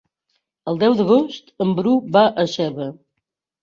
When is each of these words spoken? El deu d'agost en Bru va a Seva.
El 0.71 0.79
deu 0.85 0.95
d'agost 1.03 1.55
en 1.69 1.79
Bru 1.83 1.95
va 2.19 2.27
a 2.47 2.51
Seva. 2.59 2.93